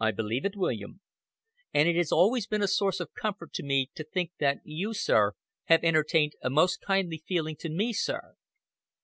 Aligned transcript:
"I 0.00 0.12
believe 0.12 0.46
it, 0.46 0.56
William." 0.56 1.02
"And 1.74 1.86
it 1.86 1.94
has 1.96 2.10
always 2.10 2.46
been 2.46 2.62
a 2.62 2.66
source 2.66 2.98
of 2.98 3.12
comfort 3.12 3.52
to 3.52 3.62
me 3.62 3.90
to 3.94 4.02
think 4.02 4.32
that 4.40 4.62
you, 4.64 4.94
sir, 4.94 5.34
have 5.66 5.84
entertained 5.84 6.32
a 6.42 6.48
most 6.48 6.80
kindly 6.80 7.22
feeling 7.28 7.56
to 7.56 7.68
me, 7.68 7.92
sir." 7.92 8.36